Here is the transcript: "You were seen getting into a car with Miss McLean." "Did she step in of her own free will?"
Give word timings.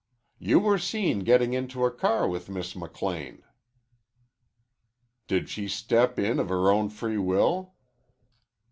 "You 0.39 0.57
were 0.59 0.79
seen 0.79 1.19
getting 1.19 1.53
into 1.53 1.85
a 1.85 1.91
car 1.91 2.27
with 2.27 2.49
Miss 2.49 2.75
McLean." 2.75 3.43
"Did 5.27 5.47
she 5.47 5.67
step 5.67 6.17
in 6.17 6.39
of 6.39 6.49
her 6.49 6.71
own 6.71 6.89
free 6.89 7.19
will?" 7.19 7.75